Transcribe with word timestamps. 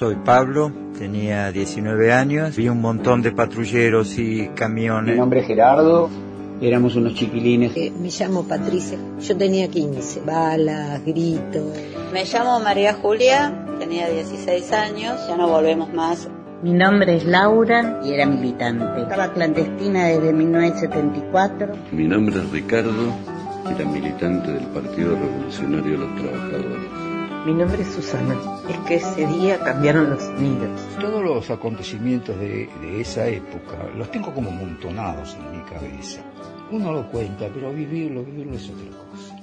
Soy 0.00 0.14
Pablo, 0.14 0.72
tenía 0.98 1.52
19 1.52 2.10
años, 2.10 2.56
vi 2.56 2.70
un 2.70 2.80
montón 2.80 3.20
de 3.20 3.32
patrulleros 3.32 4.18
y 4.18 4.48
camiones. 4.54 5.12
Mi 5.12 5.20
nombre 5.20 5.40
es 5.40 5.46
Gerardo, 5.46 6.08
éramos 6.62 6.96
unos 6.96 7.12
chiquilines. 7.12 7.76
Eh, 7.76 7.92
me 8.00 8.08
llamo 8.08 8.44
Patricia, 8.44 8.96
yo 9.20 9.36
tenía 9.36 9.68
15, 9.68 10.22
balas, 10.22 11.04
gritos. 11.04 11.76
Me 12.14 12.24
llamo 12.24 12.60
María 12.60 12.94
Julia, 12.94 13.66
tenía 13.78 14.08
16 14.08 14.72
años, 14.72 15.20
ya 15.28 15.36
no 15.36 15.48
volvemos 15.48 15.92
más. 15.92 16.30
Mi 16.62 16.72
nombre 16.72 17.16
es 17.16 17.26
Laura 17.26 18.00
y 18.02 18.14
era 18.14 18.24
militante. 18.24 19.02
Estaba 19.02 19.34
clandestina 19.34 20.06
desde 20.06 20.32
1974. 20.32 21.74
Mi 21.92 22.08
nombre 22.08 22.36
es 22.36 22.50
Ricardo, 22.50 23.12
era 23.68 23.84
militante 23.84 24.50
del 24.50 24.64
Partido 24.68 25.14
Revolucionario 25.14 25.92
de 25.92 25.98
los 25.98 26.16
Trabajadores. 26.16 27.09
Mi 27.46 27.54
nombre 27.54 27.82
es 27.82 27.88
Susana. 27.88 28.36
Es 28.68 28.76
que 28.80 28.96
ese 28.96 29.26
día 29.26 29.58
cambiaron 29.60 30.10
los 30.10 30.28
nidos. 30.38 30.78
Todos 31.00 31.22
los 31.22 31.50
acontecimientos 31.50 32.38
de, 32.38 32.68
de, 32.82 33.00
esa 33.00 33.26
época 33.28 33.88
los 33.96 34.10
tengo 34.10 34.34
como 34.34 34.50
montonados 34.50 35.36
en 35.36 35.56
mi 35.56 35.64
cabeza. 35.64 36.20
Uno 36.70 36.92
lo 36.92 37.10
cuenta, 37.10 37.48
pero 37.52 37.72
vivirlo, 37.72 38.22
vivirlo 38.24 38.56
es 38.56 38.68
otra 38.68 38.90
cosa. 39.10 39.36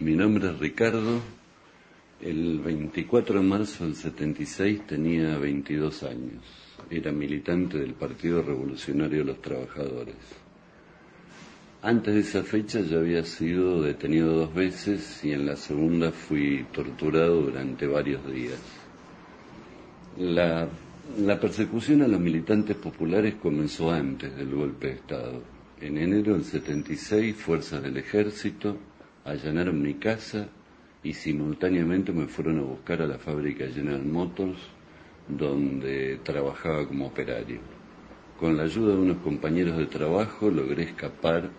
Mi 0.00 0.16
nombre 0.16 0.48
es 0.48 0.58
Ricardo. 0.58 1.41
El 2.22 2.60
24 2.60 3.40
de 3.40 3.44
marzo 3.44 3.84
del 3.84 3.96
76 3.96 4.86
tenía 4.86 5.36
22 5.38 6.04
años. 6.04 6.44
Era 6.88 7.10
militante 7.10 7.78
del 7.78 7.94
Partido 7.94 8.42
Revolucionario 8.42 9.18
de 9.18 9.24
los 9.24 9.42
Trabajadores. 9.42 10.14
Antes 11.82 12.14
de 12.14 12.20
esa 12.20 12.44
fecha 12.44 12.80
ya 12.80 12.98
había 12.98 13.24
sido 13.24 13.82
detenido 13.82 14.36
dos 14.36 14.54
veces 14.54 15.24
y 15.24 15.32
en 15.32 15.46
la 15.46 15.56
segunda 15.56 16.12
fui 16.12 16.64
torturado 16.72 17.42
durante 17.42 17.88
varios 17.88 18.24
días. 18.32 18.60
La, 20.16 20.68
persecución 21.40 22.02
a 22.02 22.08
los 22.08 22.20
militantes 22.20 22.76
populares 22.76 23.34
comenzó 23.34 23.90
antes 23.90 24.36
del 24.36 24.54
golpe 24.54 24.86
de 24.86 24.92
Estado. 24.92 25.42
En 25.80 25.98
enero 25.98 26.34
del 26.34 26.44
76, 26.44 27.34
fuerzas 27.34 27.82
del 27.82 27.96
ejército 27.96 28.76
allanaron 29.24 29.82
mi 29.82 29.94
casa 29.94 30.48
y 31.04 31.12
simultáneamente 31.12 32.12
me 32.12 32.26
fueron 32.26 32.58
a 32.60 32.62
buscar 32.62 33.02
a 33.02 33.06
la 33.06 33.18
fábrica 33.18 33.66
General 33.66 34.04
Motors, 34.04 34.58
donde 35.28 36.18
trabajaba 36.22 36.86
como 36.86 37.06
operario. 37.06 37.60
Con 38.38 38.56
la 38.56 38.64
ayuda 38.64 38.94
de 38.94 39.00
unos 39.00 39.18
compañeros 39.18 39.78
de 39.78 39.86
trabajo 39.86 40.50
logré 40.50 40.84
escapar 40.84 41.50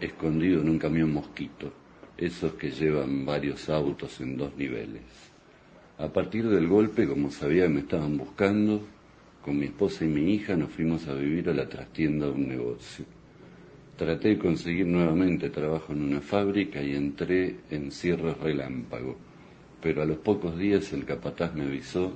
escondido 0.00 0.60
en 0.60 0.70
un 0.70 0.78
camión 0.78 1.12
mosquito, 1.12 1.72
esos 2.16 2.54
que 2.54 2.70
llevan 2.70 3.26
varios 3.26 3.68
autos 3.68 4.20
en 4.20 4.36
dos 4.36 4.56
niveles. 4.56 5.02
A 5.98 6.08
partir 6.12 6.48
del 6.48 6.68
golpe, 6.68 7.08
como 7.08 7.30
sabía 7.30 7.64
que 7.64 7.70
me 7.70 7.80
estaban 7.80 8.16
buscando, 8.16 8.86
con 9.44 9.58
mi 9.58 9.66
esposa 9.66 10.04
y 10.04 10.08
mi 10.08 10.34
hija 10.34 10.56
nos 10.56 10.70
fuimos 10.70 11.08
a 11.08 11.14
vivir 11.14 11.48
a 11.48 11.54
la 11.54 11.68
trastienda 11.68 12.26
de 12.26 12.32
un 12.32 12.48
negocio. 12.48 13.17
Traté 13.98 14.28
de 14.28 14.38
conseguir 14.38 14.86
nuevamente 14.86 15.50
trabajo 15.50 15.92
en 15.92 16.02
una 16.02 16.20
fábrica 16.20 16.80
y 16.80 16.94
entré 16.94 17.56
en 17.68 17.90
cierre 17.90 18.32
relámpago, 18.32 19.16
pero 19.82 20.02
a 20.02 20.04
los 20.04 20.18
pocos 20.18 20.56
días 20.56 20.92
el 20.92 21.04
capataz 21.04 21.52
me 21.56 21.64
avisó 21.64 22.12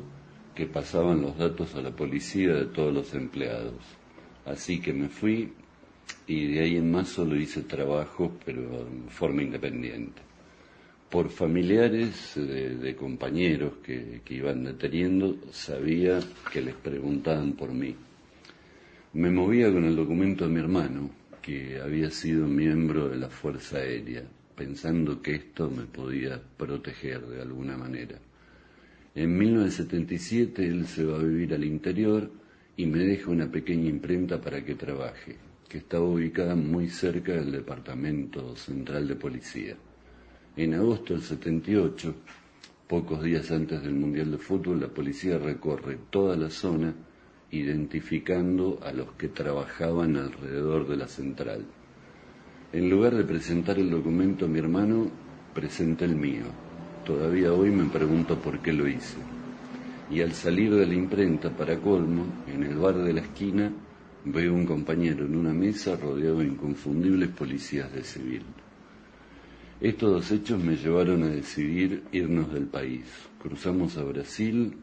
que 0.54 0.66
pasaban 0.66 1.22
los 1.22 1.36
datos 1.36 1.74
a 1.74 1.82
la 1.82 1.90
policía 1.90 2.54
de 2.54 2.66
todos 2.66 2.94
los 2.94 3.12
empleados. 3.14 3.82
Así 4.46 4.80
que 4.80 4.92
me 4.92 5.08
fui 5.08 5.52
y 6.28 6.52
de 6.52 6.60
ahí 6.60 6.76
en 6.76 6.88
más 6.88 7.08
solo 7.08 7.34
hice 7.34 7.62
trabajo, 7.62 8.32
pero 8.44 8.62
en 8.86 9.08
forma 9.08 9.42
independiente. 9.42 10.22
Por 11.10 11.30
familiares 11.30 12.34
de, 12.36 12.76
de 12.76 12.94
compañeros 12.94 13.72
que, 13.82 14.20
que 14.24 14.34
iban 14.34 14.62
deteniendo, 14.62 15.36
sabía 15.50 16.20
que 16.52 16.62
les 16.62 16.76
preguntaban 16.76 17.54
por 17.54 17.72
mí. 17.72 17.96
Me 19.14 19.32
movía 19.32 19.72
con 19.72 19.84
el 19.84 19.96
documento 19.96 20.46
de 20.46 20.50
mi 20.54 20.60
hermano, 20.60 21.10
que 21.42 21.80
había 21.80 22.10
sido 22.10 22.46
miembro 22.46 23.08
de 23.08 23.16
la 23.16 23.28
Fuerza 23.28 23.78
Aérea, 23.78 24.22
pensando 24.54 25.20
que 25.20 25.34
esto 25.34 25.68
me 25.68 25.84
podía 25.84 26.40
proteger 26.56 27.26
de 27.26 27.42
alguna 27.42 27.76
manera. 27.76 28.16
En 29.14 29.36
1977 29.36 30.64
él 30.64 30.86
se 30.86 31.04
va 31.04 31.16
a 31.16 31.22
vivir 31.22 31.52
al 31.52 31.64
interior 31.64 32.30
y 32.76 32.86
me 32.86 33.00
deja 33.00 33.30
una 33.30 33.50
pequeña 33.50 33.90
imprenta 33.90 34.40
para 34.40 34.64
que 34.64 34.76
trabaje, 34.76 35.36
que 35.68 35.78
estaba 35.78 36.04
ubicada 36.04 36.54
muy 36.54 36.88
cerca 36.88 37.32
del 37.32 37.50
Departamento 37.50 38.56
Central 38.56 39.08
de 39.08 39.16
Policía. 39.16 39.76
En 40.56 40.74
agosto 40.74 41.12
del 41.12 41.22
78, 41.22 42.14
pocos 42.86 43.22
días 43.22 43.50
antes 43.50 43.82
del 43.82 43.94
Mundial 43.94 44.30
de 44.30 44.38
Fútbol, 44.38 44.80
la 44.80 44.88
policía 44.88 45.38
recorre 45.38 45.98
toda 46.10 46.36
la 46.36 46.50
zona 46.50 46.94
identificando 47.52 48.80
a 48.82 48.92
los 48.92 49.12
que 49.12 49.28
trabajaban 49.28 50.16
alrededor 50.16 50.88
de 50.88 50.96
la 50.96 51.06
central. 51.06 51.64
En 52.72 52.88
lugar 52.88 53.14
de 53.14 53.24
presentar 53.24 53.78
el 53.78 53.90
documento 53.90 54.46
a 54.46 54.48
mi 54.48 54.58
hermano, 54.58 55.10
presenté 55.54 56.06
el 56.06 56.16
mío. 56.16 56.44
Todavía 57.04 57.52
hoy 57.52 57.70
me 57.70 57.84
pregunto 57.90 58.38
por 58.38 58.60
qué 58.60 58.72
lo 58.72 58.88
hice. 58.88 59.18
Y 60.10 60.22
al 60.22 60.32
salir 60.32 60.74
de 60.74 60.86
la 60.86 60.94
imprenta 60.94 61.50
para 61.50 61.78
colmo, 61.78 62.24
en 62.46 62.62
el 62.62 62.76
bar 62.76 62.96
de 62.96 63.12
la 63.12 63.20
esquina, 63.20 63.70
veo 64.24 64.54
un 64.54 64.64
compañero 64.64 65.26
en 65.26 65.36
una 65.36 65.52
mesa 65.52 65.96
rodeado 65.96 66.38
de 66.38 66.46
inconfundibles 66.46 67.28
policías 67.30 67.92
de 67.92 68.02
civil. 68.02 68.42
Estos 69.80 70.10
dos 70.10 70.30
hechos 70.30 70.62
me 70.62 70.76
llevaron 70.76 71.24
a 71.24 71.28
decidir 71.28 72.04
irnos 72.12 72.52
del 72.54 72.66
país. 72.66 73.04
Cruzamos 73.42 73.98
a 73.98 74.04
Brasil, 74.04 74.74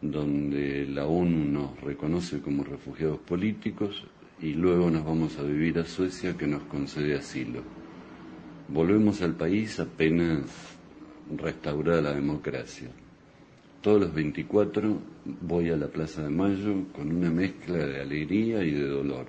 donde 0.00 0.86
la 0.86 1.06
ONU 1.06 1.44
nos 1.44 1.80
reconoce 1.80 2.40
como 2.40 2.64
refugiados 2.64 3.18
políticos 3.18 4.04
y 4.40 4.52
luego 4.52 4.90
nos 4.90 5.04
vamos 5.04 5.38
a 5.38 5.42
vivir 5.42 5.78
a 5.78 5.84
Suecia 5.84 6.36
que 6.36 6.46
nos 6.46 6.62
concede 6.64 7.14
asilo. 7.14 7.62
Volvemos 8.68 9.22
al 9.22 9.34
país 9.34 9.80
apenas 9.80 10.42
restaurada 11.34 12.02
la 12.02 12.14
democracia. 12.14 12.88
Todos 13.80 14.00
los 14.00 14.14
24 14.14 14.98
voy 15.42 15.70
a 15.70 15.76
la 15.76 15.86
Plaza 15.86 16.22
de 16.22 16.30
Mayo 16.30 16.84
con 16.92 17.14
una 17.14 17.30
mezcla 17.30 17.78
de 17.78 18.00
alegría 18.00 18.62
y 18.64 18.72
de 18.72 18.86
dolor. 18.88 19.26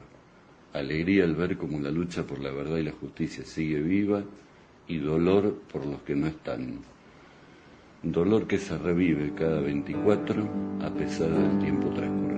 Alegría 0.74 1.24
al 1.24 1.36
ver 1.36 1.58
cómo 1.58 1.80
la 1.80 1.92
lucha 1.92 2.24
por 2.24 2.40
la 2.40 2.52
verdad 2.52 2.78
y 2.78 2.84
la 2.84 2.92
justicia 2.92 3.46
sigue 3.46 3.80
viva 3.82 4.24
y 4.88 4.98
dolor 4.98 5.62
por 5.72 5.86
los 5.86 6.02
que 6.02 6.16
no 6.16 6.28
están 6.28 6.80
dolor 8.03 8.47
que 8.47 8.58
se 8.58 8.78
revive 8.78 9.34
cada 9.35 9.59
24 9.62 10.47
a 10.81 10.90
pesar 10.90 11.30
del 11.30 11.59
tiempo 11.59 11.90
transcurrido. 11.90 12.37